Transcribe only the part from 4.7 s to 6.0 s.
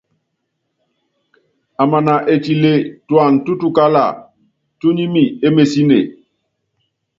túnyími émesine.